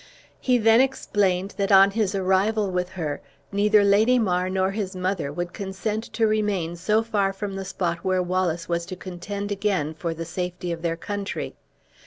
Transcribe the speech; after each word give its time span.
He 0.39 0.57
then 0.57 0.81
explained 0.81 1.53
that 1.57 1.71
on 1.71 1.91
his 1.91 2.15
arrival 2.15 2.71
with 2.71 2.89
her, 2.89 3.21
neither 3.51 3.83
Lady 3.83 4.17
Mar 4.17 4.49
nor 4.49 4.71
his 4.71 4.95
mother 4.95 5.31
would 5.31 5.53
consent 5.53 6.05
to 6.13 6.25
remain 6.25 6.75
so 6.75 7.03
far 7.03 7.31
from 7.31 7.55
the 7.55 7.63
spot 7.63 7.99
where 7.99 8.23
Wallace 8.23 8.67
was 8.67 8.87
to 8.87 8.95
contend 8.95 9.51
again 9.51 9.93
for 9.93 10.15
the 10.15 10.25
safety 10.25 10.71
of 10.71 10.81
their 10.81 10.97
country. 10.97 11.53